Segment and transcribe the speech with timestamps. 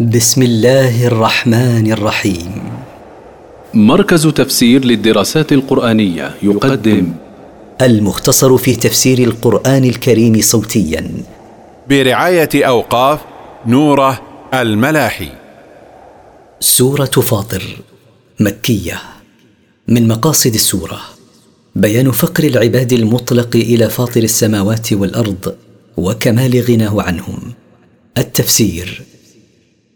[0.00, 2.62] بسم الله الرحمن الرحيم.
[3.74, 7.12] مركز تفسير للدراسات القرآنية يقدم.
[7.82, 11.10] المختصر في تفسير القرآن الكريم صوتيا.
[11.88, 13.20] برعاية أوقاف
[13.66, 14.20] نوره
[14.54, 15.28] الملاحي.
[16.60, 17.62] سورة فاطر
[18.40, 19.00] مكية.
[19.88, 21.00] من مقاصد السورة
[21.76, 25.54] بيان فقر العباد المطلق إلى فاطر السماوات والأرض
[25.96, 27.38] وكمال غناه عنهم.
[28.18, 29.13] التفسير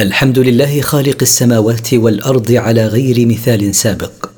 [0.00, 4.30] الحمد لله خالق السماوات والأرض على غير مثال سابق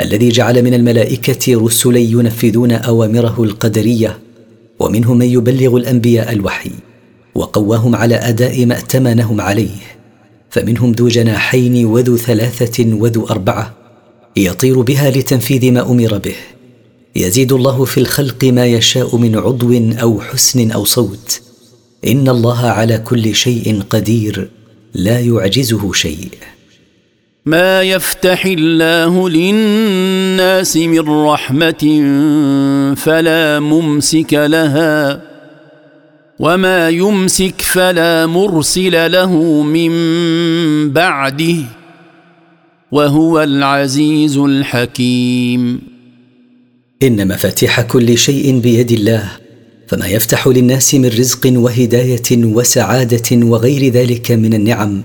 [0.00, 4.18] الذي جعل من الملائكة رسلا ينفذون أوامره القدرية
[4.78, 6.70] ومنهم من يبلغ الأنبياء الوحي
[7.34, 9.76] وقواهم على أداء ما ائتمنهم عليه
[10.50, 13.74] فمنهم ذو جناحين وذو ثلاثة وذو أربعة
[14.36, 16.36] يطير بها لتنفيذ ما أمر به
[17.16, 21.40] يزيد الله في الخلق ما يشاء من عضو أو حسن أو صوت
[22.06, 24.55] إن الله على كل شيء قدير.
[24.96, 26.28] لا يعجزه شيء.
[27.46, 31.84] ما يفتح الله للناس من رحمة
[32.96, 35.22] فلا ممسك لها
[36.38, 39.92] وما يمسك فلا مرسل له من
[40.92, 41.56] بعده
[42.92, 45.80] وهو العزيز الحكيم.
[47.02, 49.45] إن مفاتيح كل شيء بيد الله.
[49.86, 55.02] فما يفتح للناس من رزق وهداية وسعادة وغير ذلك من النعم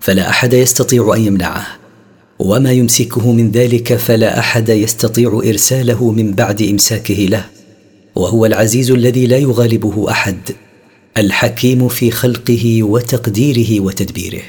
[0.00, 1.66] فلا أحد يستطيع أن يمنعه.
[2.38, 7.44] وما يمسكه من ذلك فلا أحد يستطيع إرساله من بعد إمساكه له.
[8.14, 10.38] وهو العزيز الذي لا يغالبه أحد
[11.16, 14.42] الحكيم في خلقه وتقديره وتدبيره.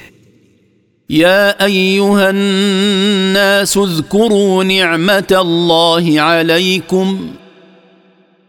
[1.09, 7.29] يا أيها الناس اذكروا نعمة الله عليكم.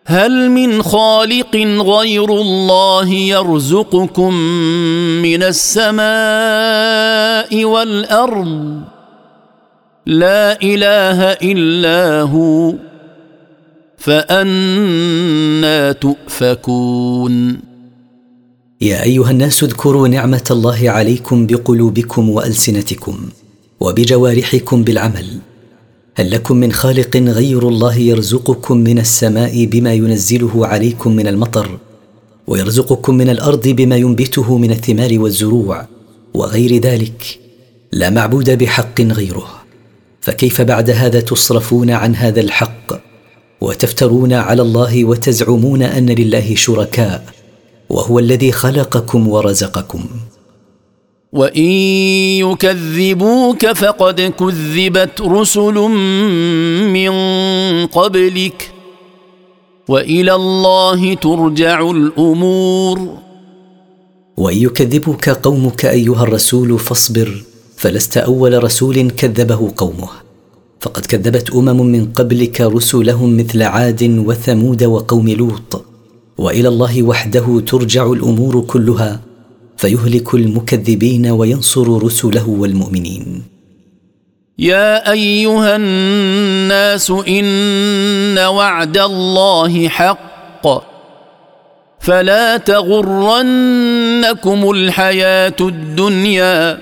[0.07, 4.35] هل من خالق غير الله يرزقكم
[5.23, 6.05] من السماء
[7.65, 8.81] والأرض؟
[10.07, 12.75] لا إله إلا هو
[13.97, 17.61] فأنا تؤفكون.
[18.81, 23.29] يا أيها الناس اذكروا نعمة الله عليكم بقلوبكم وألسنتكم
[23.81, 25.27] وبجوارحكم بالعمل.
[26.17, 31.79] هل لكم من خالق غير الله يرزقكم من السماء بما ينزله عليكم من المطر
[32.47, 35.87] ويرزقكم من الأرض بما ينبته من الثمار والزروع
[36.35, 37.39] وغير ذلك؟
[37.93, 39.49] لا معبود بحق غيره.
[40.21, 43.01] فكيف بعد هذا تصرفون عن هذا الحق؟
[43.61, 47.25] وتفترون على الله وتزعمون أن لله شركاء
[47.89, 50.05] وهو الذي خلقكم ورزقكم.
[51.35, 51.63] وان
[52.47, 55.75] يكذبوك فقد كذبت رسل
[56.95, 57.13] من
[57.87, 58.71] قبلك
[59.89, 63.19] والى الله ترجع الأمور.
[64.37, 67.43] وان يكذبك قومك ايها الرسول فاصبر
[67.77, 70.09] فلست اول رسول كذبه قومه.
[70.81, 75.85] فقد كذبت امم من قبلك رسلهم مثل عاد وثمود وقوم لوط
[76.39, 79.21] والى الله وحده ترجع الأمور كلها
[79.85, 83.43] فيهلك المكذبين وينصر رسله والمؤمنين.
[84.59, 90.67] يا أيها الناس إن وعد الله حق.
[92.01, 93.51] فلا تغرنكم
[94.71, 96.79] الحياة الدنيا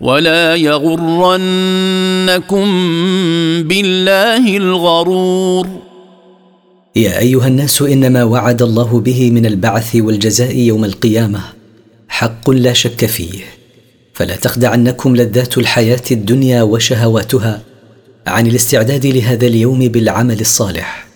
[0.00, 2.66] ولا يغرنكم
[3.68, 5.68] بالله الغرور.
[6.96, 11.53] يا أيها الناس إنما وعد الله به من البعث والجزاء يوم القيامة.
[12.14, 13.44] حق لا شك فيه.
[14.12, 17.60] فلا تخدعنكم لذات الحياة الدنيا وشهواتها
[18.26, 21.06] عن الاستعداد لهذا اليوم بالعمل الصالح.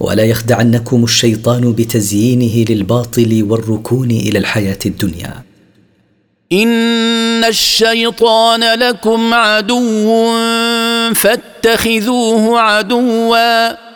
[0.00, 5.42] ولا يخدعنكم الشيطان بتزيينه للباطل والركون إلى الحياة الدنيا.
[6.52, 10.32] إن الشيطان لكم عدو
[11.14, 13.87] فاتخذوه عدوا.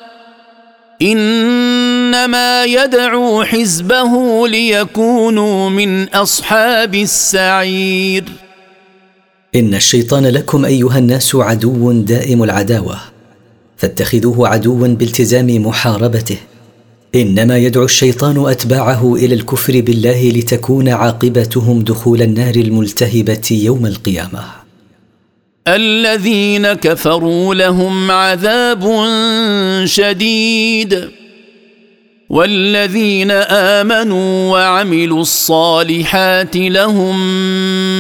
[1.02, 8.24] إنما يدعو حزبه ليكونوا من أصحاب السعير.
[9.54, 12.98] إن الشيطان لكم أيها الناس عدو دائم العداوة
[13.76, 16.36] فاتخذوه عدوا بالتزام محاربته.
[17.14, 24.61] إنما يدعو الشيطان أتباعه إلى الكفر بالله لتكون عاقبتهم دخول النار الملتهبة يوم القيامة.
[25.68, 29.06] الذين كفروا لهم عذاب
[29.84, 31.08] شديد.
[32.30, 37.16] والذين آمنوا وعملوا الصالحات لهم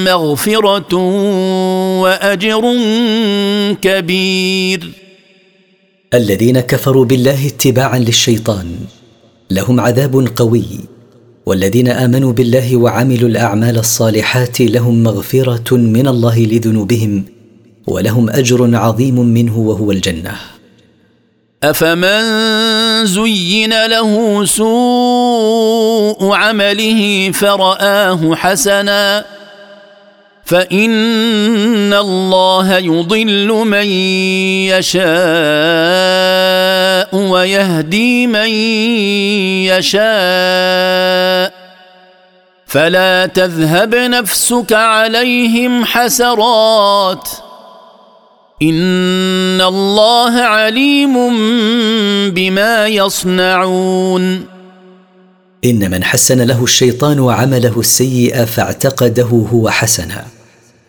[0.04, 0.94] مغفرة
[2.00, 2.76] وأجر
[3.82, 4.90] كبير.
[6.14, 8.66] الذين كفروا بالله اتباعا للشيطان
[9.50, 10.64] لهم عذاب قوي.
[11.46, 17.24] والذين آمنوا بالله وعملوا الأعمال الصالحات لهم مغفرة من الله لذنوبهم
[17.86, 20.36] ولهم أجر عظيم منه وهو الجنة.
[21.62, 29.24] أفمن زين له سوء عمله فرآه حسنا
[30.44, 33.86] فإن الله يضل من
[34.74, 35.02] يشاء
[37.16, 38.48] ويهدي من
[39.70, 41.52] يشاء
[42.66, 47.28] فلا تذهب نفسك عليهم حسرات
[48.62, 51.14] ان الله عليم
[52.30, 54.44] بما يصنعون
[55.64, 60.26] ان من حسن له الشيطان عمله السيء فاعتقده هو حسنا.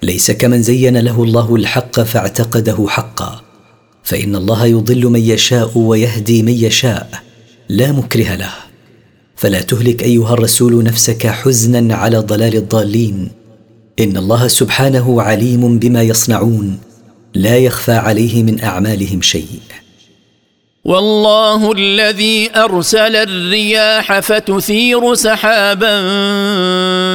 [0.04, 3.42] ليس كمن زين له الله الحق فاعتقده حقا.
[4.04, 7.10] فان الله يضل من يشاء ويهدي من يشاء.
[7.70, 8.54] لا مكره له.
[9.36, 13.32] فلا تهلك ايها الرسول نفسك حزنا على ضلال الضالين.
[14.00, 16.93] ان الله سبحانه عليم بما يصنعون.
[17.36, 19.60] لا يخفى عليه من أعمالهم شيء.
[20.86, 26.00] والله الذي أرسل الرياح فتثير سحابا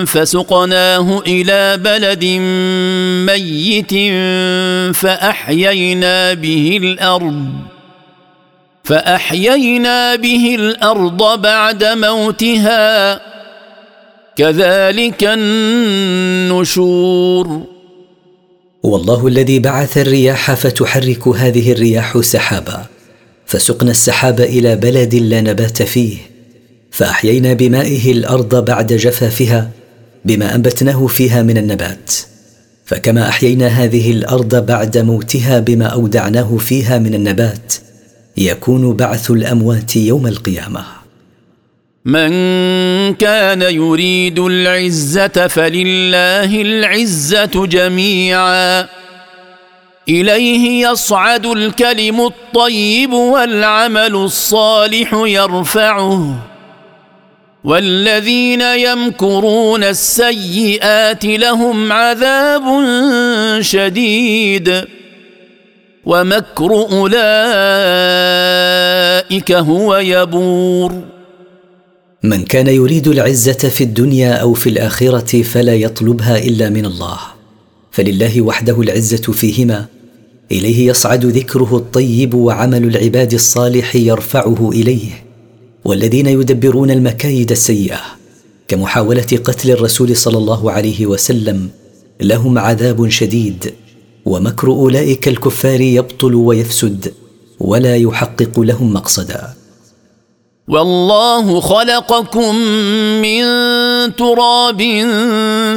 [0.05, 2.25] فسقناه إلى بلد
[3.27, 3.95] ميت
[4.97, 7.49] فأحيينا به الأرض
[8.85, 13.21] فأحيينا به الأرض بعد موتها.
[14.37, 16.99] كذلك النشور.
[18.83, 22.87] والله الذي بعث الرياح فتحرك هذه الرياح سحابا
[23.47, 26.17] فسقنا السحاب إلى بلد لا نبات فيه
[26.91, 29.71] فأحيينا بمائه الأرض بعد جفافها
[30.25, 32.13] بما أنبتناه فيها من النبات
[32.85, 37.75] فكما أحيينا هذه الأرض بعد موتها بما أودعناه فيها من النبات
[38.37, 40.98] يكون بعث الأموات يوم القيامة.
[42.05, 42.31] من
[43.15, 48.87] كان يريد العزة فلله العزة جميعا.
[50.09, 56.35] إليه يصعد الكلم الطيب والعمل الصالح يرفعه.
[57.65, 62.63] والذين يمكرون السيئات لهم عذاب
[63.61, 64.85] شديد.
[66.05, 67.13] ومكر أولئك
[69.53, 71.18] هو يبور.
[72.23, 77.19] من كان يريد العزة في الدنيا أو في الآخرة فلا يطلبها إلا من الله.
[77.91, 79.87] فلله وحده العزة فيهما.
[80.53, 85.25] إليه يصعد ذكره الطيب وعمل العباد الصالح يرفعه إليه.
[85.85, 88.01] والذين يدبرون المكايد السيئة.
[88.69, 91.69] كمحاولة قتل الرسول صلى الله عليه وسلم
[92.21, 93.73] لهم عذاب شديد.
[94.25, 97.13] ومكر أولئك الكفار يبطل ويفسد
[97.61, 99.58] ولا يحقق لهم مقصدا.
[100.69, 102.55] والله خلقكم
[103.25, 103.45] من
[104.17, 104.83] تراب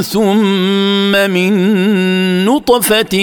[0.01, 1.53] ثم من
[2.45, 3.15] نطفة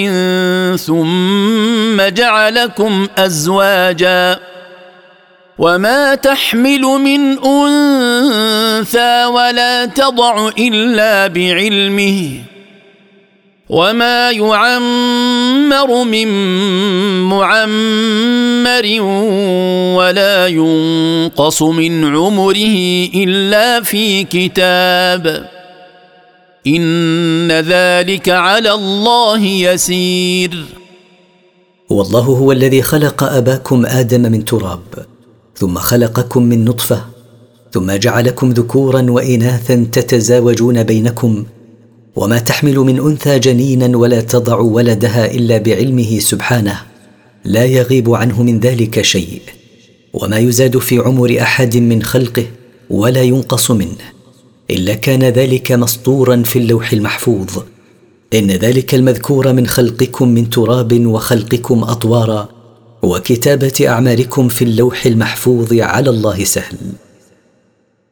[0.77, 4.39] ثم جعلكم أزواجا
[5.59, 12.43] وما تحمل من أنثى ولا تضع إلا بعلمه
[13.69, 16.29] وما يعمر من
[17.29, 19.01] معمر
[19.99, 22.77] ولا ينقص من عمره
[23.15, 25.49] الا في كتاب
[26.67, 30.65] ان ذلك على الله يسير
[31.91, 35.07] والله هو الذي خلق اباكم آدم من تراب
[35.55, 37.05] ثم خلقكم من نطفه
[37.73, 41.45] ثم جعلكم ذكورا واناثا تتزاوجون بينكم
[42.19, 46.81] وما تحمل من أنثى جنينا ولا تضع ولدها إلا بعلمه سبحانه
[47.45, 49.41] لا يغيب عنه من ذلك شيء
[50.13, 52.47] وما يزاد في عمر أحد من خلقه
[52.91, 54.05] ولا ينقص منه
[54.71, 57.51] إلا كان ذلك مسطورا في اللوح المحفوظ.
[58.35, 62.49] إن ذلك المذكور من خلقكم من تراب وخلقكم أطوارا
[63.03, 66.77] وكتابة أعمالكم في اللوح المحفوظ على الله سهل.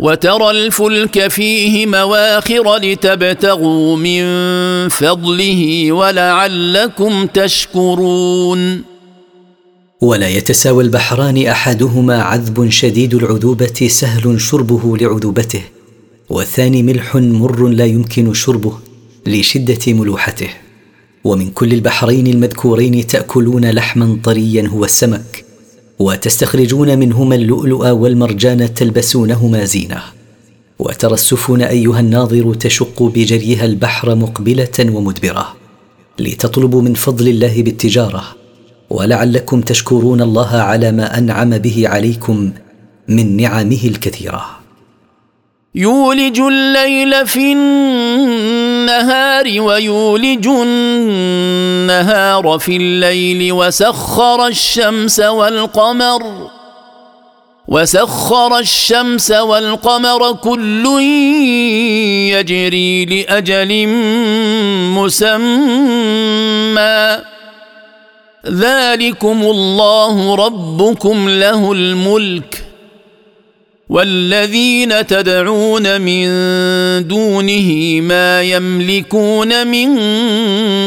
[0.00, 4.22] وترى الفلك فيه مواخر لتبتغوا من
[4.88, 8.82] فضله ولعلكم تشكرون.
[10.00, 15.62] ولا يتساوى البحران أحدهما عذب شديد العذوبة سهل شربه لعذوبته
[16.30, 18.72] والثاني ملح مر لا يمكن شربه
[19.26, 20.48] لشدة ملوحته.
[21.24, 25.49] ومن كل البحرين المذكورين تأكلون لحما طريا هو السمك
[26.00, 30.02] وتستخرجون منهما اللؤلؤ والمرجان تلبسونهما زينة.
[30.78, 35.56] وترى السفن أيها الناظر تشق بجريها البحر مقبلة ومدبرة.
[36.18, 38.24] لتطلبوا من فضل الله بالتجارة.
[38.90, 42.52] ولعلكم تشكرون الله على ما أنعم به عليكم
[43.08, 44.46] من نعمه الكثيرة.
[45.74, 48.69] يولج الليل في النهار
[49.60, 56.50] ويولج النهار في الليل وسخر الشمس والقمر
[57.68, 60.86] وسخر الشمس والقمر كل
[62.30, 63.86] يجري لأجل
[64.96, 67.18] مسمى.
[68.46, 72.69] ذلكم الله ربكم له الملك.
[73.90, 76.26] والذين تدعون من
[77.08, 79.98] دونه ما يملكون من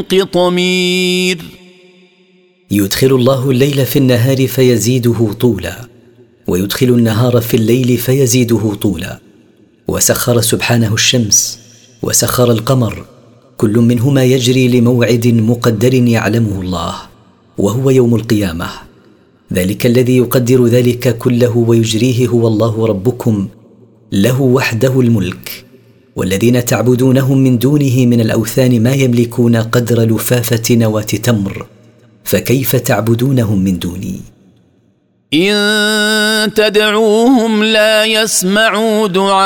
[0.01, 1.38] قطمير.
[2.72, 5.88] يدخل الله الليل في النهار فيزيده طولا
[6.48, 9.19] ويدخل النهار في الليل فيزيده طولا.
[9.88, 11.60] وسخر سبحانه الشمس
[12.01, 13.05] وسخر القمر
[13.57, 16.95] كل منهما يجري لموعد مقدر يعلمه الله
[17.57, 18.92] وهو يوم القيامة.
[19.53, 23.48] ذلك الذي يقدر ذلك كله ويجريه هو الله ربكم
[24.12, 25.65] له وحده الملك.
[26.15, 31.65] والذين تعبدونهم من دونه من الأوثان ما يملكون قدر لفافة نواة تمر
[32.24, 34.19] فكيف تعبدونهم من دوني؟
[35.33, 39.43] إن تدعوهم لا يسمعوا دعاءكم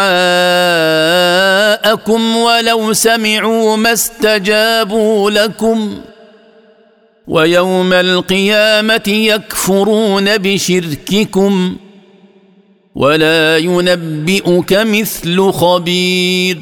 [2.37, 5.97] ولو سمعوا ما استجابوا لكم.
[7.27, 11.75] ويوم القيامة يكفرون بشرككم
[12.95, 16.59] ولا ينبئك مثل خبير.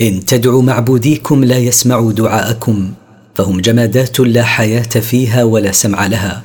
[0.00, 2.92] إن تدعوا معبوديكم لا يسمعوا دعاءكم
[3.34, 6.42] فهم جمادات لا حياة فيها ولا سمع لها.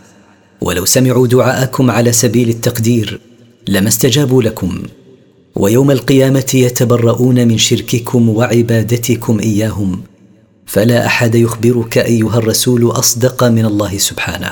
[0.62, 3.20] ولو سمعوا دعاءكم على سبيل التقدير
[3.68, 4.84] لما استجابوا لكم.
[5.56, 10.02] ويوم القيامة يتبرؤون من شرككم وعبادتكم إياهم
[10.68, 14.52] فلا أحد يخبرك أيها الرسول أصدق من الله سبحانه.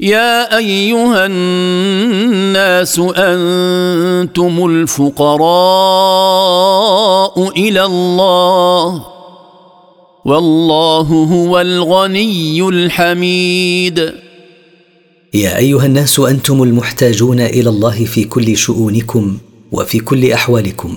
[0.00, 5.50] يا أيها الناس أنتم الفقراء
[7.48, 9.06] إلى الله
[10.24, 14.12] والله هو الغني الحميد.
[15.34, 19.38] يا أيها الناس أنتم المحتاجون إلى الله في كل شؤونكم
[19.72, 20.96] وفي كل أحوالكم.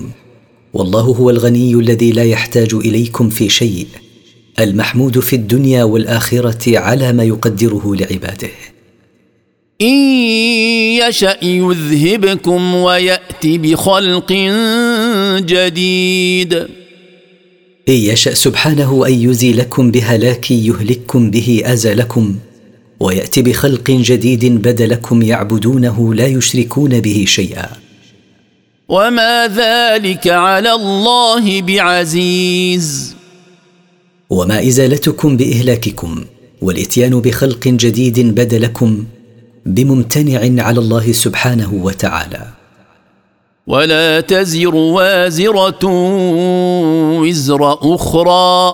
[0.74, 3.88] والله هو الغني الذي لا يحتاج إليكم في شيء.
[4.60, 8.50] المحمود في الدنيا والآخرة على ما يقدره لعباده.
[9.82, 9.96] إن
[11.08, 14.34] يشأ يذهبكم ويات بخلق
[15.40, 16.54] جديد.
[17.90, 22.36] إن يشأ سبحانه أن يزيلكم بهلاك يهلككم به أزلكم
[23.00, 27.70] ويأتي بخلق جديد بدلكم يعبدونه لا يشركون به شيئا.
[28.94, 33.16] وما ذلك على الله بعزيز.
[34.30, 36.26] وما ازالتكم باهلاككم
[36.62, 39.06] والاتيان بخلق جديد بدلكم
[39.66, 42.48] بممتنع على الله سبحانه وتعالى.
[43.68, 45.86] ولا تزر وازره
[47.22, 48.74] وزر أخرى.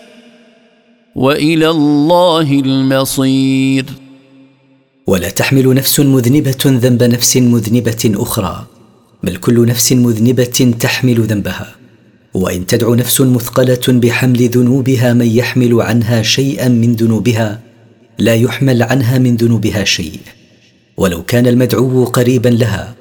[1.15, 3.85] وإلى الله المصير.
[5.07, 8.65] ولا تحمل نفس مذنبة ذنب نفس مذنبة أخرى
[9.23, 11.75] بل كل نفس مذنبة تحمل ذنبها.
[12.33, 17.59] وإن تدع نفس مثقلة بحمل ذنوبها من يحمل عنها شيئا من ذنوبها
[18.19, 20.19] لا يحمل عنها من ذنوبها شيء.
[20.97, 22.95] ولو كان المدعو قريبا لها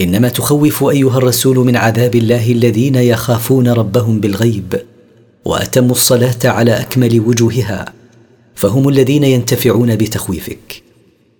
[0.00, 4.91] إنما تخوف أيها الرسول من عذاب الله الذين يخافون ربهم بالغيب.
[5.44, 7.92] واتموا الصلاة على أكمل وجوهها
[8.54, 10.82] فهم الذين ينتفعون بتخويفك.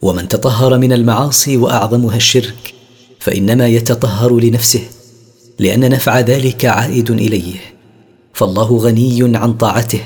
[0.03, 2.75] ومن تطهر من المعاصي وأعظمها الشرك
[3.21, 4.83] فإنما يتطهر لنفسه
[5.59, 7.55] لأن نفع ذلك عائد إليه.
[8.35, 10.01] فالله غني عن طاعته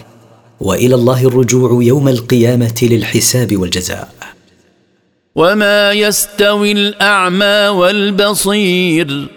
[0.60, 4.08] وإلى الله الرجوع يوم القيامة للحساب والجزاء.
[5.34, 9.28] وما يستوي الأعمى والبصير.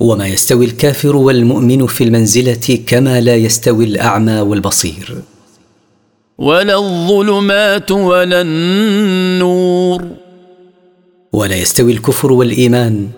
[0.00, 5.22] وما يستوي الكافر والمؤمن في المنزلة كما لا يستوي الأعمى والبصير.
[6.38, 10.04] ولا الظلمات ولا النور.
[11.32, 13.08] ولا يستوي الكفر والإيمان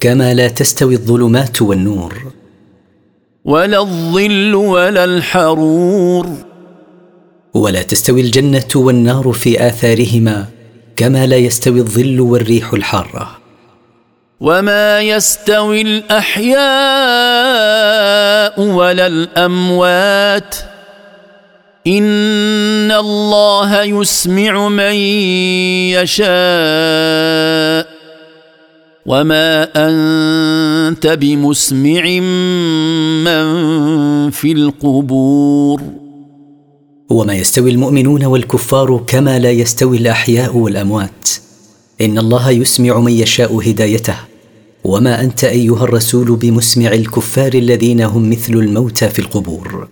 [0.00, 2.32] كما لا تستوي الظلمات والنور.
[3.44, 6.26] ولا الظل ولا الحرور.
[7.54, 10.46] ولا تستوي الجنة والنار في آثارهما
[10.96, 13.35] كما لا يستوي الظل والريح الحارة.
[14.40, 16.60] وما يستوي الاحياء
[18.60, 20.56] ولا الاموات
[21.86, 24.94] ان الله يسمع من
[25.96, 26.26] يشاء
[29.06, 32.02] وما انت بمسمع
[33.24, 33.46] من
[34.30, 35.82] في القبور
[37.10, 41.28] وما يستوي المؤمنون والكفار كما لا يستوي الاحياء والاموات
[42.00, 44.16] إن الله يسمع من يشاء هدايته.
[44.84, 49.88] وما أنت أيها الرسول بمسمع الكفار الذين هم مثل الموتى في القبور.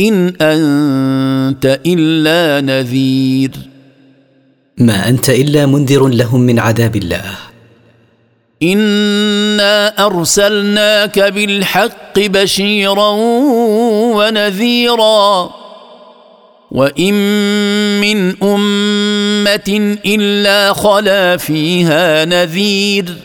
[0.00, 3.50] إن أنت إلا نذير.
[4.78, 7.24] ما أنت إلا منذر لهم من عذاب الله.
[8.62, 13.10] إنا أرسلناك بالحق بشيرا
[14.16, 15.59] ونذيرا.
[16.70, 17.14] وان
[18.00, 23.16] من امه الا خلا فيها نذير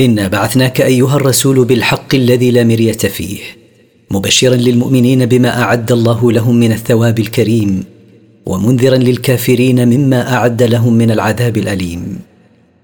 [0.00, 3.38] انا بعثناك ايها الرسول بالحق الذي لا مريه فيه
[4.10, 7.84] مبشرا للمؤمنين بما اعد الله لهم من الثواب الكريم
[8.46, 12.18] ومنذرا للكافرين مما اعد لهم من العذاب الاليم.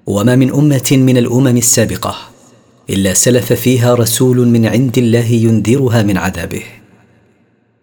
[0.06, 2.16] وما من امه من الامم السابقه
[2.90, 6.62] الا سلف فيها رسول من عند الله ينذرها من عذابه.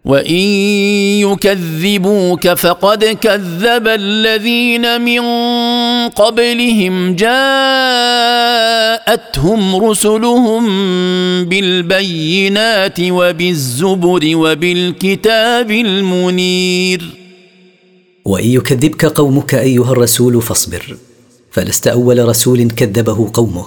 [0.08, 0.40] وان
[1.20, 5.20] يكذبوك فقد كذب الذين من
[6.08, 7.36] قبلهم جاءتهم
[9.84, 10.64] رسلهم
[11.44, 17.02] بالبينات وبالزبر وبالكتاب المنير
[18.24, 20.96] وان يكذبك قومك ايها الرسول فاصبر
[21.50, 23.64] فلست اول رسول كذبه قومه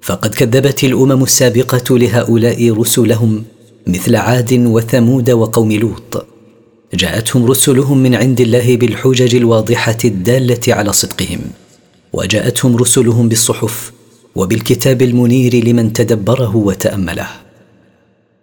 [0.00, 3.44] فقد كذبت الامم السابقه لهؤلاء رسلهم
[3.86, 6.26] مثل عاد وثمود وقوم لوط.
[6.94, 11.40] جاءتهم رسلهم من عند الله بالحجج الواضحة الدالة على صدقهم.
[12.12, 13.92] وجاءتهم رسلهم بالصحف
[14.34, 17.28] وبالكتاب المنير لمن تدبره وتأمله.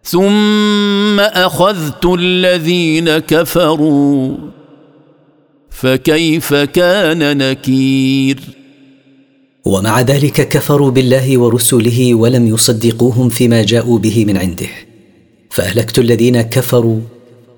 [0.04, 4.38] ثم أخذت الذين كفروا
[5.70, 8.40] فكيف كان نكير؟
[9.66, 14.89] ومع ذلك كفروا بالله ورسله ولم يصدقوهم فيما جاءوا به من عنده.
[15.50, 17.00] فأهلكت الذين كفروا.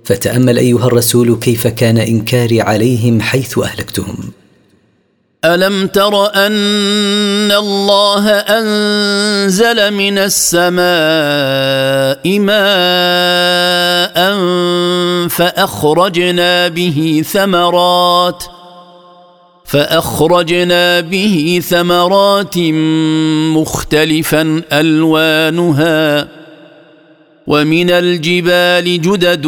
[0.03, 4.31] فتأمل أيها الرسول كيف كان إنكاري عليهم حيث أهلكتهم.
[5.45, 10.79] ألم تر أن الله أنزل من السماء
[12.39, 14.37] ماء
[15.27, 18.43] فأخرجنا به ثمرات
[19.65, 22.57] فأخرجنا به ثمرات
[23.57, 26.40] مختلفا ألوانها.
[27.47, 29.47] ومن الجبال جدد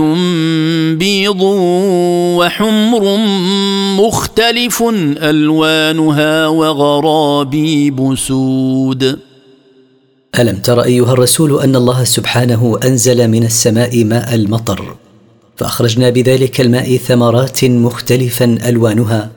[1.00, 1.42] بيض
[2.40, 3.18] وحمر
[3.98, 4.84] مختلف
[5.18, 9.20] ألوانها وغرابيب سود.
[10.40, 14.96] ألم تر أيها الرسول أن الله سبحانه أنزل من السماء ماء المطر
[15.58, 19.32] فأخرجنا بذلك الماء ثمرات مختلفا ألوانها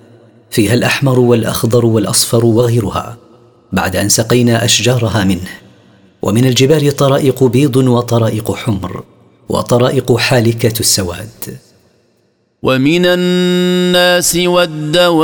[0.50, 3.16] فيها الأحمر والأخضر والأصفر وغيرها
[3.72, 5.65] بعد أن سقينا أشجارها منه.
[6.26, 9.04] ومن الجبال طرائق بيض وطرائق حمر
[9.48, 11.58] وطرائق حالكة السواد.
[12.62, 15.18] ومن الناس والدواب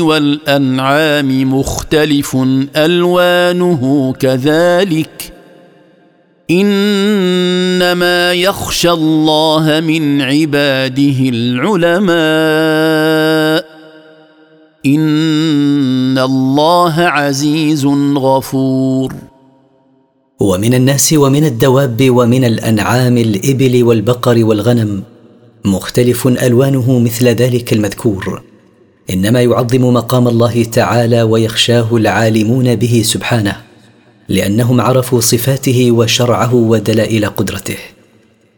[0.00, 2.36] والأنعام مختلف
[2.76, 5.32] ألوانه كذلك.
[6.50, 12.18] إنما يخشى الله من عباده العلماء.
[16.18, 19.14] ان الله عزيز غفور.
[20.40, 25.02] ومن الناس ومن الدواب ومن الانعام الابل والبقر والغنم
[25.64, 28.42] مختلف الوانه مثل ذلك المذكور.
[29.10, 33.56] انما يعظم مقام الله تعالى ويخشاه العالمون به سبحانه
[34.28, 37.78] لانهم عرفوا صفاته وشرعه ودلائل قدرته.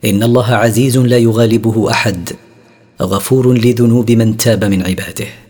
[0.05, 2.29] ان الله عزيز لا يغالبه احد
[3.03, 5.50] غفور لذنوب من تاب من عباده.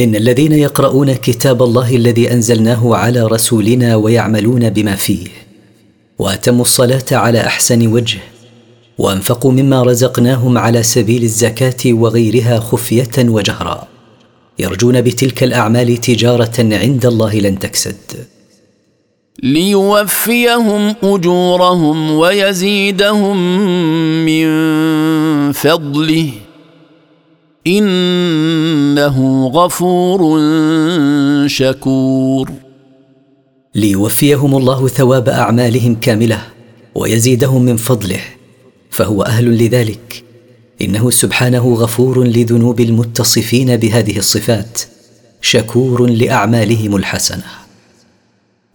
[0.00, 5.26] إن الذين يقرؤون كتاب الله الذي أنزلناه على رسولنا ويعملون بما فيه
[6.18, 8.18] وأتموا الصلاة على أحسن وجه
[8.98, 13.88] وأنفقوا مما رزقناهم على سبيل الزكاة وغيرها خفية وجهرا.
[14.58, 17.96] يرجون بتلك الأعمال تجارة عند الله لن تكسد.
[19.42, 23.36] ليوفيهم أجورهم ويزيدهم
[24.24, 24.46] من
[25.52, 26.32] فضله.
[27.66, 30.40] إنه غفور
[31.46, 32.50] شكور.
[33.74, 36.42] ليوفيهم الله ثواب أعمالهم كاملة
[36.94, 38.20] ويزيدهم من فضله
[38.90, 40.24] فهو أهل لذلك.
[40.82, 44.80] إنه سبحانه غفور لذنوب المتصفين بهذه الصفات
[45.40, 47.65] شكور لأعمالهم الحسنة.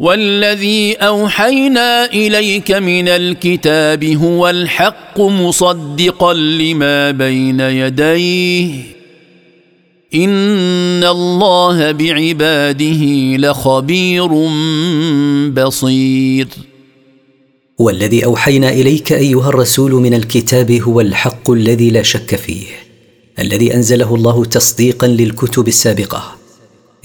[0.01, 8.83] والذي أوحينا إليك من الكتاب هو الحق مصدقا لما بين يديه.
[10.15, 13.03] إن الله بعباده
[13.37, 14.29] لخبير
[15.49, 16.47] بصير.
[17.77, 22.65] والذي أوحينا إليك أيها الرسول من الكتاب هو الحق الذي لا شك فيه
[23.39, 26.35] الذي أنزله الله تصديقا للكتب السابقة.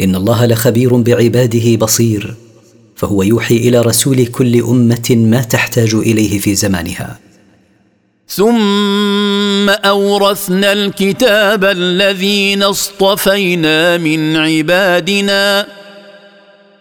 [0.01, 2.46] إن الله لخبير بعباده بصير.
[2.97, 7.19] فهو يوحي إلى رسول كل أمة ما تحتاج إليه في زمانها.
[8.29, 15.67] ثم أورثنا الكتاب الذين اصطفينا من عبادنا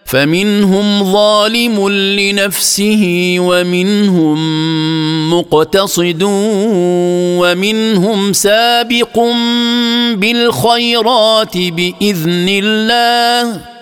[0.04, 4.38] فمنهم ظالم لنفسه ومنهم
[5.30, 6.22] مقتصد
[7.40, 9.18] ومنهم سابق
[10.14, 13.75] بالخيرات بإذن الله.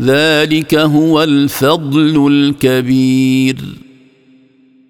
[0.00, 3.56] ذلك هو الفضل الكبير.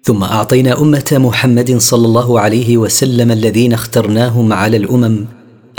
[0.03, 5.25] ثم أعطينا أمة محمد صلى الله عليه وسلم الذين اخترناهم على الأمم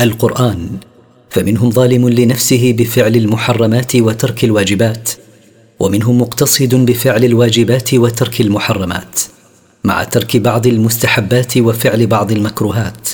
[0.01, 0.69] القرآن
[1.31, 5.11] فمنهم ظالم لنفسه بفعل المحرمات وترك الواجبات
[5.81, 9.21] ومنهم مقتصد بفعل الواجبات وترك المحرمات
[9.85, 13.09] مع ترك بعض المستحبات وفعل بعض المكروهات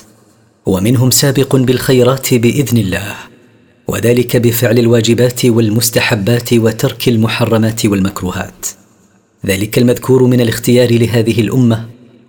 [0.66, 3.36] ومنهم سابق بالخيرات بإذن الله.
[3.88, 8.66] وذلك بفعل الواجبات والمستحبات وترك المحرمات والمكروهات.
[9.46, 11.87] ذلك المذكور من الاختيار لهذه الأمة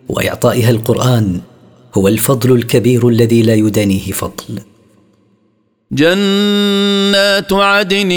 [0.10, 1.42] وإعطائها القرآن
[1.96, 4.60] هو الفضل الكبير الذي لا يدانيه فضل.
[5.92, 8.12] جنات عدن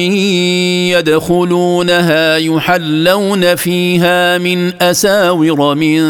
[0.95, 6.03] يدخلونها يحلون فيها من أساور من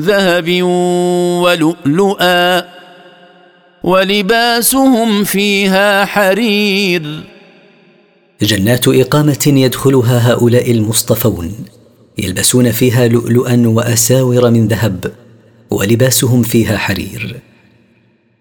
[0.00, 0.62] ذهب
[1.42, 2.77] ولؤلؤا.
[3.84, 7.24] ولباسهم فيها حرير.
[8.42, 11.54] جنات إقامة يدخلها هؤلاء المصطفون
[12.18, 15.12] يلبسون فيها لؤلؤا وأساور من ذهب
[15.70, 17.36] ولباسهم فيها حرير.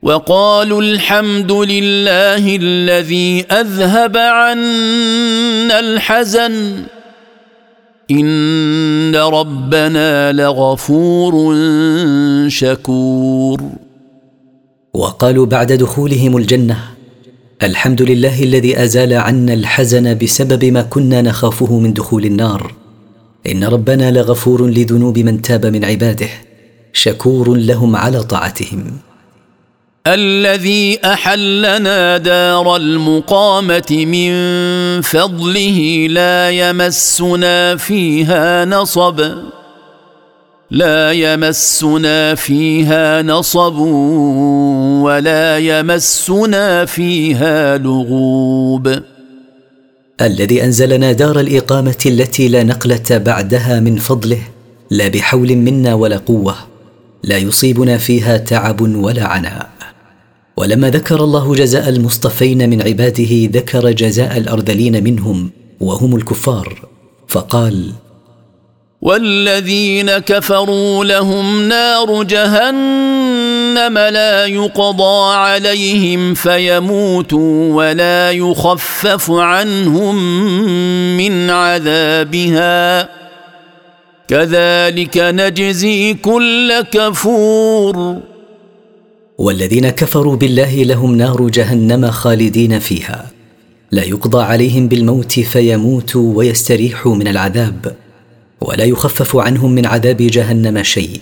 [0.02, 6.84] وقالوا الحمد لله الذي أذهب عنا الحزن.
[8.12, 11.56] إن ربنا لغفور
[12.48, 13.87] شكور.
[14.98, 16.78] وقالوا بعد دخولهم الجنة
[17.64, 22.74] الحمد لله الذي أزال عنا الحزن بسبب ما كنا نخافه من دخول النار.
[23.52, 26.30] إن ربنا لغفور لذنوب من تاب من عباده
[26.94, 28.98] شكور لهم على طاعتهم.
[30.08, 34.32] الذي أحلنا دار المقامة من
[35.02, 39.22] فضله لا يمسنا فيها نصب.
[40.72, 43.78] لا يمسنا فيها نصب
[45.04, 49.00] ولا يمسنا فيها لغوب.
[50.22, 54.42] الذي أنزلنا دار الإقامة التي لا نقلة بعدها من فضله
[54.92, 56.56] لا بحول منا ولا قوة
[57.24, 59.70] لا يصيبنا فيها تعب ولا عناء.
[60.58, 65.50] ولما ذكر الله جزاء المصطفين من عباده ذكر جزاء الأرذلين منهم
[65.80, 66.88] وهم الكفار.
[67.28, 67.92] فقال
[69.08, 80.16] والذين كفروا لهم نار جهنم لا يقضى عليهم فيموتوا ولا يخفف عنهم
[81.18, 83.10] من عذابها.
[84.28, 88.18] كذلك نجزي كل كفور.
[89.38, 93.26] والذين كفروا بالله لهم نار جهنم خالدين فيها.
[93.92, 98.07] لا يقضى عليهم بالموت فيموتوا ويستريحوا من العذاب.
[98.62, 101.22] ولا يخفف عنهم من عذاب جهنم شيء.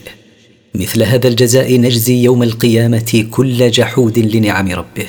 [0.76, 5.08] مثل هذا الجزاء نجزي يوم القيامة كل جحود لنعم ربه.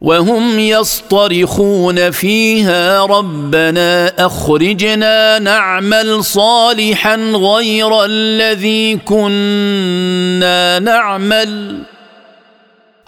[0.00, 11.82] وهم يصطرخون فيها ربنا أخرجنا نعمل صالحا غير الذي كنا نعمل.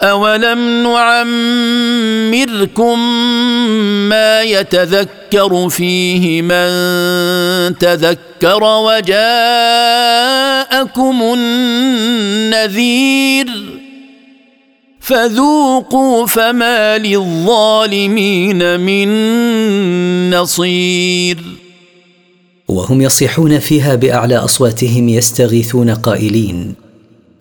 [0.01, 2.99] اولم نعمركم
[4.09, 9.21] ما يتذكر فيه من تذكر وجاءكم
[12.41, 13.47] النذير
[14.99, 19.09] فذوقوا فما للظالمين من
[20.29, 21.37] نصير
[22.67, 26.80] وهم يصيحون فيها بأعلى أصواتهم يستغيثون قائلين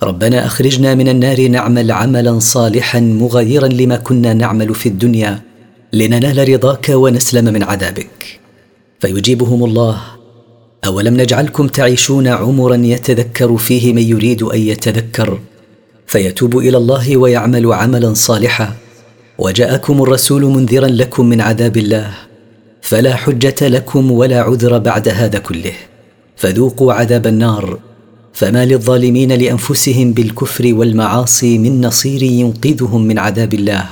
[0.03, 5.41] ربنا أخرجنا من النار نعمل عملا صالحا مغايرا لما كنا نعمل في الدنيا
[5.93, 8.41] لننال رضاك ونسلم من عذابك.
[9.01, 10.01] فيجيبهم الله.
[10.87, 15.39] أولم نجعلكم تعيشون عمرا يتذكر فيه من يريد أن يتذكر؟
[16.07, 18.73] فيتوب إلى الله ويعمل عملا صالحا.
[19.39, 22.11] وجاءكم الرسول منذرا لكم من عذاب الله.
[22.83, 25.75] فلا حجة لكم ولا عذر بعد هذا كله.
[26.37, 27.79] فذوقوا عذاب النار.
[28.33, 33.87] فما للظالمين لأنفسهم بالكفر والمعاصي من نصير ينقذهم من عذاب الله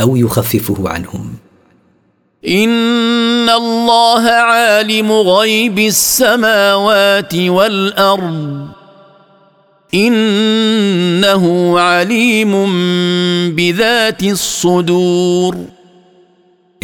[0.00, 1.32] أو يخففه عنهم.
[2.48, 8.68] إن الله عالم غيب السماوات والأرض.
[9.94, 12.52] إنه عليم
[13.56, 15.56] بذات الصدور.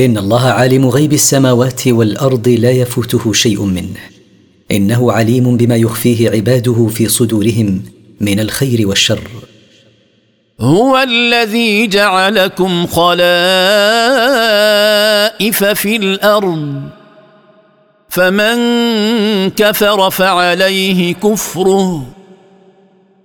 [0.00, 4.15] إن الله عالم غيب السماوات والأرض لا يفوته شيء منه.
[4.70, 7.83] إنه عليم بما يخفيه عباده في صدورهم
[8.20, 9.20] من الخير والشر.
[10.61, 13.24] هو الذي جعلكم خلائف
[15.64, 16.83] في الأرض
[18.09, 18.57] فمن
[19.50, 22.07] كفر فعليه كفره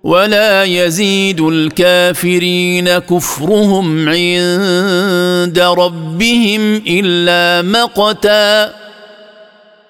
[0.04, 8.81] ولا يزيد الكافرين كفرهم عند ربهم إلا مقتا.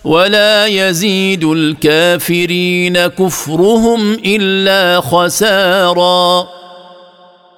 [0.03, 6.47] ولا يزيد الكافرين كفرهم إلا خسارا.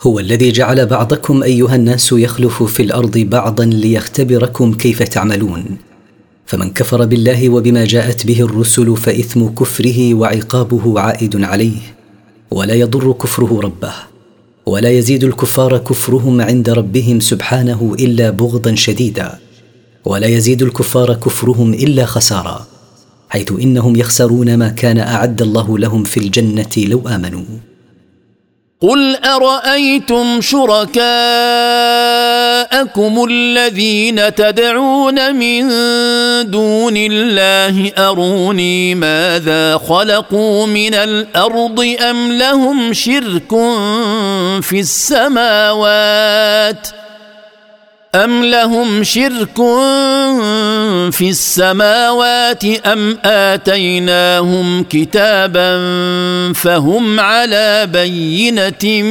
[0.01, 5.77] هو الذي جعل بعضكم أيها الناس يخلف في الأرض بعضا ليختبركم كيف تعملون.
[6.45, 11.81] فمن كفر بالله وبما جاءت به الرسل فإثم كفره وعقابه عائد عليه.
[12.51, 13.93] ولا يضر كفره ربه.
[14.65, 19.42] ولا يزيد الكفار كفرهم عند ربهم سبحانه إلا بغضا شديدا.
[20.05, 22.67] ولا يزيد الكفار كفرهم إلا خسارا
[23.29, 27.43] حيث إنهم يخسرون ما كان أعد الله لهم في الجنة لو آمنوا.
[28.81, 31.03] قل أرأيتم شركاءكم
[33.29, 35.67] الذين تدعون من
[36.51, 43.49] دون الله؟ أروني ماذا خلقوا من الأرض أم لهم شرك
[44.61, 46.87] في السماوات؟
[48.15, 49.55] أم لهم شرك
[51.11, 55.73] في السماوات أم آتيناهم كتابا
[56.53, 59.03] فهم على بينة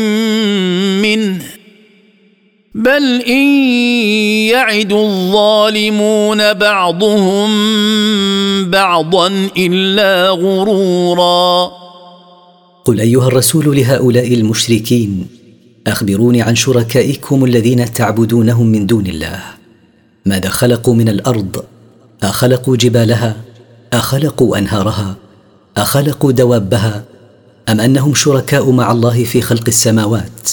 [1.03, 1.43] منه
[2.75, 3.47] بل إن
[4.49, 7.51] يعد الظالمون بعضهم
[8.71, 11.73] بعضا إلا غرورا
[12.85, 15.42] قل أيها الرسول لهؤلاء المشركين
[15.87, 19.41] أخبروني عن شركائكم الذين تعبدونهم من دون الله.
[20.27, 21.65] ماذا خلقوا من الأرض؟
[22.23, 23.37] أخلقوا جبالها؟
[23.93, 25.17] أخلقوا أنهارها؟
[25.77, 27.05] أخلقوا دوابها؟
[27.69, 30.51] أم أنهم شركاء مع الله في خلق السماوات؟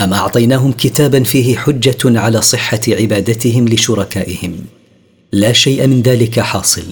[0.00, 4.56] أم أعطيناهم كتابا فيه حجة على صحة عبادتهم لشركائهم؟
[5.32, 6.84] لا شيء من ذلك حاصل.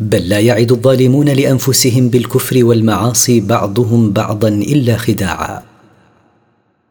[0.00, 5.73] بل لا يعد الظالمون لأنفسهم بالكفر والمعاصي بعضهم بعضا إلا خداعا.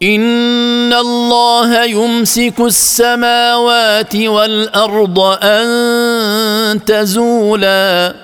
[0.04, 8.16] إن الله يمسك السماوات والأرض أن تزولا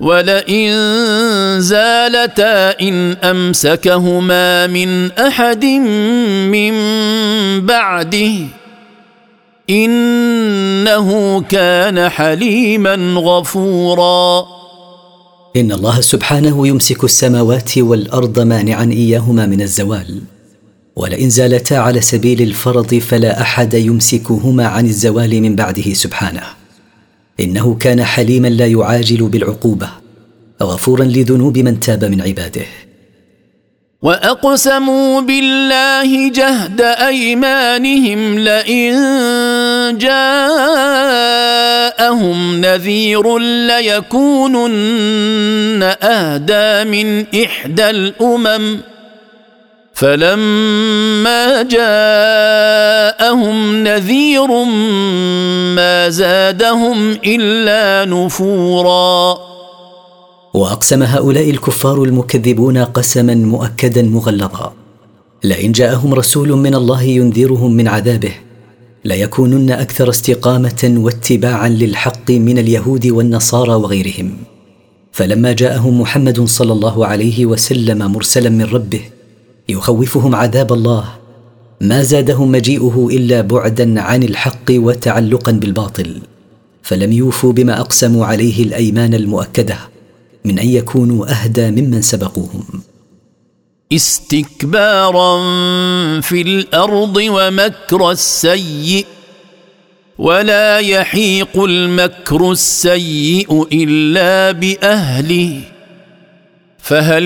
[0.00, 0.70] ولئن
[1.60, 5.64] زالتا إن أمسكهما من أحد
[6.54, 6.74] من
[7.66, 8.32] بعده
[9.70, 14.46] إنه كان حليما غفورا.
[15.56, 20.31] إن الله سبحانه يمسك السماوات والأرض مانعا إياهما من الزوال.
[20.96, 26.42] ولئن زالتا على سبيل الفرض فلا أحد يمسكهما عن الزوال من بعده سبحانه.
[27.40, 29.88] إنه كان حليما لا يعاجل بالعقوبة
[30.62, 32.66] غفورا لذنوب من تاب من عباده.
[34.02, 38.94] وأقسموا بالله جهد أيمانهم لئن
[39.98, 41.10] جاءهم
[42.60, 45.02] نذير ليكونن
[46.02, 48.80] أهدى من إحدى الأمم.
[49.94, 54.64] فلما جاءهم نذير
[55.76, 59.38] ما زادهم إلا نفورا.
[60.54, 64.72] وأقسم هؤلاء الكفار المكذبون قسما مؤكدا مغلظا.
[65.44, 68.32] لئن جاءهم رسول من الله ينذرهم من عذابه
[69.04, 74.36] ليكونن أكثر استقامة واتباعا للحق من اليهود والنصارى وغيرهم.
[75.12, 79.00] فلما جاءهم محمد صلى الله عليه وسلم مرسلا من ربه
[79.68, 81.04] يخوفهم عذاب الله.
[81.80, 86.20] ما زادهم مجيئه إلا بعدا عن الحق وتعلقا بالباطل.
[86.82, 89.78] فلم يوفوا بما أقسموا عليه الأيمان المؤكدة
[90.44, 92.82] من أن يكونوا أهدى ممن سبقوهم.
[93.92, 95.40] استكبارا
[96.20, 99.06] في الأرض ومكر السيء
[100.18, 105.60] ولا يحيق المكر السيء إلا بأهله.
[106.78, 107.24] فهل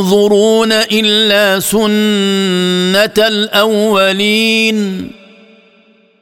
[0.00, 5.10] ينظرون إلا سنة الأولين.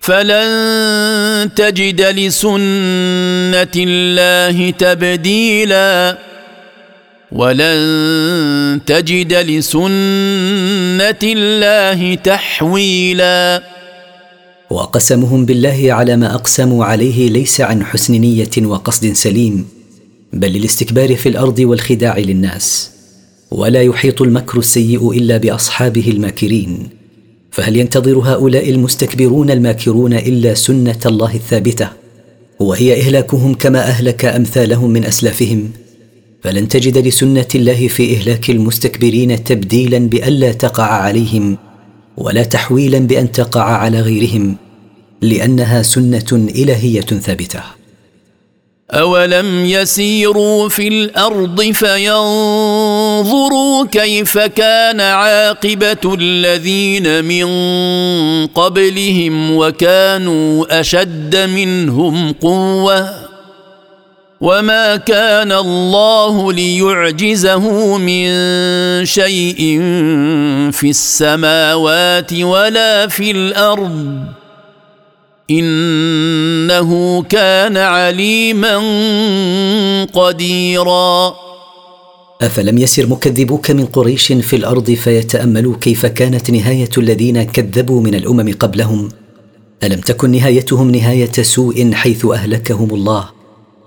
[0.01, 6.19] فلن تجد لسنة الله تبديلا.
[7.33, 13.63] ولن تجد لسنة الله تحويلا.
[14.71, 19.69] وقسمهم بالله على ما أقسموا عليه ليس عن حسن نية وقصد سليم
[20.33, 22.98] بل للاستكبار في الأرض والخداع للناس.
[23.51, 26.89] ولا يحيط المكر السيء إلا بأصحابه الماكرين.
[27.51, 31.89] فهل ينتظر هؤلاء المستكبرون الماكرون إلا سنة الله الثابتة؟
[32.61, 35.71] وهي إهلاكهم كما أهلك أمثالهم من أسلافهم.
[36.43, 41.59] فلن تجد لسنة الله في إهلاك المستكبرين تبديلا بالا تقع عليهم
[42.17, 44.57] ولا تحويلا بأن تقع على غيرهم
[45.23, 47.78] لأنها سنة إلهية ثابتة.
[48.91, 52.17] اولم يسيروا في الأرض فينظروا
[53.87, 57.47] كيف كان عاقبه الذين من
[58.47, 63.29] قبلهم وكانوا اشد منهم قوه
[64.41, 68.27] وما كان الله ليعجزه من
[69.05, 69.81] شيء
[70.73, 74.38] في السماوات ولا في الأرض
[75.51, 78.77] إنه كان عليما
[80.05, 81.35] قديرا.
[82.43, 88.55] أفلم يسر مكذبوك من قريش في الأرض فيتأملوا كيف كانت نهاية الذين كذبوا من الأمم
[88.61, 89.09] قبلهم؟
[89.85, 93.29] ألم تكن نهايتهم نهاية سوء حيث أهلكهم الله؟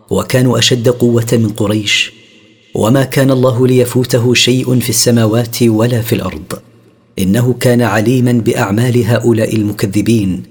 [0.09, 2.13] وكانوا أشد قوة من قريش؟
[2.73, 6.59] وما كان الله ليفوته شيء في السماوات ولا في الأرض؟
[7.19, 10.50] إنه كان عليما بأعمال هؤلاء المكذبين.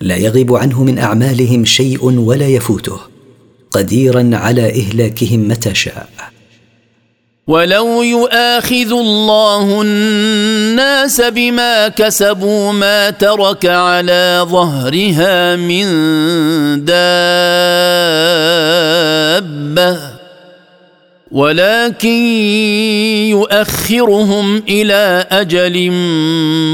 [0.00, 3.00] لا يغيب عنه من أعمالهم شيء ولا يفوته
[3.70, 6.08] قديرا على إهلاكهم متى شاء.
[7.46, 15.84] ولو يؤاخذ الله الناس بما كسبوا ما ترك على ظهرها من
[16.84, 17.00] دابه
[21.30, 22.08] ولكن
[23.30, 25.90] يؤخرهم إلى أجل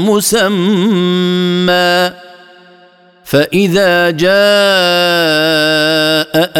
[0.07, 2.11] مسمى
[3.27, 4.31] فإذا جاء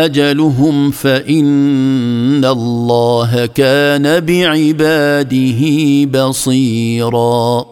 [0.06, 5.62] أجلهم فإن الله كان بعباده
[6.06, 7.66] بصيرا.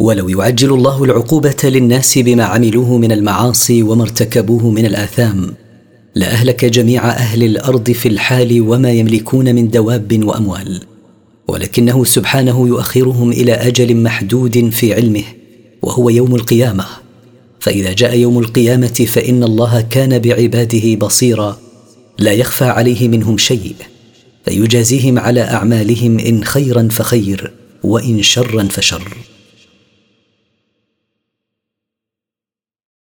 [0.00, 5.54] ولو يعجل الله العقوبة للناس بما عملوه من المعاصي وما ارتكبوه من الآثام
[6.14, 10.80] لأهلك جميع أهل الأرض في الحال وما يملكون من دواب وأموال
[11.48, 15.24] ولكنه سبحانه يؤخرهم إلى أجل محدود في علمه
[15.82, 17.05] وهو يوم القيامة.
[17.60, 21.58] فإذا جاء يوم القيامة فإن الله كان بعباده بصيرا.
[22.18, 23.74] لا يخفى عليه منهم شيء
[24.44, 27.52] فيجازيهم على أعمالهم إن خيرا فخير
[27.82, 29.16] وإن شرا فشر.